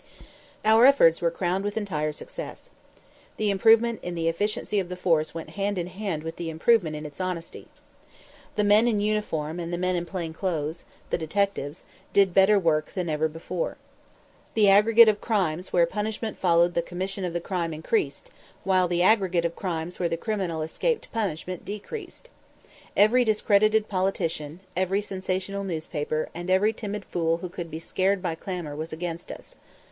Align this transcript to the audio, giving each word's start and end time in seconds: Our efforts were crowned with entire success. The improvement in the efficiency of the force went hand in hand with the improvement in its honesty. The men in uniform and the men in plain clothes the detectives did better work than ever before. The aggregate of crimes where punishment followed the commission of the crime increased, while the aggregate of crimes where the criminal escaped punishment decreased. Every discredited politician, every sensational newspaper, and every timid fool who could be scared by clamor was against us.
Our 0.65 0.87
efforts 0.87 1.21
were 1.21 1.29
crowned 1.29 1.63
with 1.63 1.77
entire 1.77 2.11
success. 2.11 2.71
The 3.37 3.51
improvement 3.51 3.99
in 4.01 4.15
the 4.15 4.27
efficiency 4.29 4.79
of 4.79 4.89
the 4.89 4.95
force 4.95 5.35
went 5.35 5.51
hand 5.51 5.77
in 5.77 5.85
hand 5.85 6.23
with 6.23 6.37
the 6.37 6.49
improvement 6.49 6.95
in 6.95 7.05
its 7.05 7.21
honesty. 7.21 7.67
The 8.55 8.63
men 8.63 8.87
in 8.87 8.99
uniform 8.99 9.59
and 9.59 9.71
the 9.71 9.77
men 9.77 9.95
in 9.95 10.07
plain 10.07 10.33
clothes 10.33 10.85
the 11.11 11.19
detectives 11.19 11.83
did 12.13 12.33
better 12.33 12.57
work 12.57 12.93
than 12.93 13.09
ever 13.09 13.27
before. 13.27 13.77
The 14.55 14.69
aggregate 14.71 15.07
of 15.07 15.21
crimes 15.21 15.71
where 15.71 15.85
punishment 15.85 16.39
followed 16.39 16.73
the 16.73 16.81
commission 16.81 17.23
of 17.23 17.33
the 17.33 17.39
crime 17.39 17.71
increased, 17.71 18.31
while 18.63 18.87
the 18.87 19.03
aggregate 19.03 19.45
of 19.45 19.55
crimes 19.55 19.99
where 19.99 20.09
the 20.09 20.17
criminal 20.17 20.63
escaped 20.63 21.11
punishment 21.11 21.63
decreased. 21.63 22.27
Every 22.97 23.23
discredited 23.23 23.87
politician, 23.87 24.61
every 24.75 25.01
sensational 25.01 25.63
newspaper, 25.63 26.29
and 26.33 26.49
every 26.49 26.73
timid 26.73 27.05
fool 27.05 27.37
who 27.37 27.49
could 27.49 27.69
be 27.69 27.77
scared 27.79 28.23
by 28.23 28.33
clamor 28.33 28.75
was 28.75 28.91
against 28.91 29.31
us. 29.31 29.55